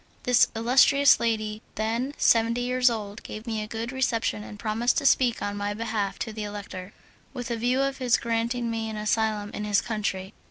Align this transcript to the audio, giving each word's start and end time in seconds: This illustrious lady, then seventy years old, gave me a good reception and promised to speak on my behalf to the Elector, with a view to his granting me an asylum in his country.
This 0.23 0.47
illustrious 0.55 1.19
lady, 1.19 1.61
then 1.75 2.15
seventy 2.17 2.61
years 2.61 2.89
old, 2.89 3.21
gave 3.21 3.45
me 3.45 3.61
a 3.61 3.67
good 3.67 3.91
reception 3.91 4.43
and 4.43 4.57
promised 4.57 4.97
to 4.97 5.05
speak 5.05 5.43
on 5.43 5.55
my 5.55 5.75
behalf 5.75 6.17
to 6.25 6.33
the 6.33 6.41
Elector, 6.43 6.91
with 7.35 7.51
a 7.51 7.55
view 7.55 7.77
to 7.81 7.91
his 7.91 8.17
granting 8.17 8.71
me 8.71 8.89
an 8.89 8.97
asylum 8.97 9.51
in 9.53 9.63
his 9.63 9.79
country. 9.79 10.33